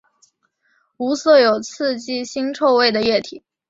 [0.97, 3.43] 无色有刺激腥臭味的液体。